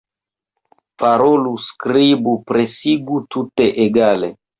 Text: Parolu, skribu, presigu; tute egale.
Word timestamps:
Parolu, 1.03 1.51
skribu, 1.65 2.33
presigu; 2.53 3.21
tute 3.37 3.69
egale. 3.85 4.31